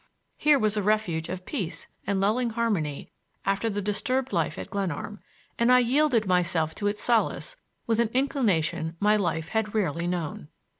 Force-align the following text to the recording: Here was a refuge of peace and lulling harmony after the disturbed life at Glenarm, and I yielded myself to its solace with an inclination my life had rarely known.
Here 0.35 0.57
was 0.57 0.75
a 0.77 0.81
refuge 0.81 1.29
of 1.29 1.45
peace 1.45 1.85
and 2.07 2.19
lulling 2.19 2.49
harmony 2.49 3.11
after 3.45 3.69
the 3.69 3.83
disturbed 3.83 4.33
life 4.33 4.57
at 4.57 4.71
Glenarm, 4.71 5.19
and 5.59 5.71
I 5.71 5.77
yielded 5.77 6.25
myself 6.25 6.73
to 6.77 6.87
its 6.87 7.03
solace 7.03 7.55
with 7.85 7.99
an 7.99 8.09
inclination 8.11 8.97
my 8.99 9.15
life 9.15 9.49
had 9.49 9.75
rarely 9.75 10.07
known. 10.07 10.47